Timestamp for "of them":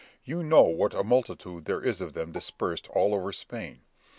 2.01-2.31